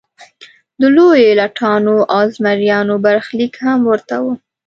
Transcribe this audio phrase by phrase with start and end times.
[0.79, 4.25] د لویو لټانو او زمریانو برخلیک هم ورته و.